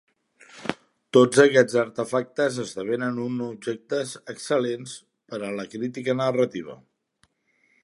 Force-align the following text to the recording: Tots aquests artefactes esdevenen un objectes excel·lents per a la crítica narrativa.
Tots 1.17 1.41
aquests 1.43 1.75
artefactes 1.81 2.57
esdevenen 2.63 3.21
un 3.25 3.37
objectes 3.49 4.15
excel·lents 4.35 4.97
per 5.35 5.43
a 5.49 5.53
la 5.61 5.69
crítica 5.77 6.19
narrativa. 6.27 6.81